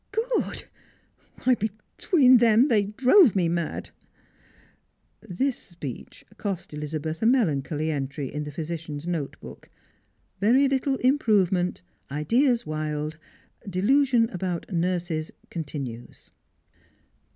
Gcod! 0.13 0.63
Why, 1.43 1.53
between 1.53 2.37
them 2.37 2.69
they 2.69 2.85
drove 2.85 3.35
me 3.35 3.47
mad!" 3.47 3.91
This 5.21 5.57
speech 5.59 6.25
cost 6.37 6.71
EHzabeth 6.71 7.21
a 7.21 7.27
melancholy 7.27 7.91
entry 7.91 8.33
in 8.33 8.43
the 8.43 8.49
physi 8.51 8.79
cian's 8.79 9.05
note 9.05 9.39
book: 9.41 9.69
"Very 10.39 10.67
little 10.67 10.95
improvement; 10.95 11.83
ideas 12.09 12.65
wild, 12.65 13.19
delu 13.69 14.03
sion 14.07 14.27
about 14.31 14.73
nurses 14.73 15.29
continues." 15.51 16.31